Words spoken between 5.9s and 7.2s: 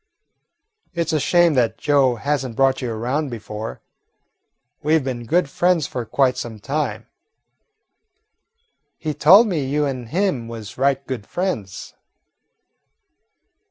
quite some time."